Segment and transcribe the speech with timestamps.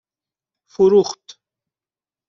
[0.73, 1.39] فروخت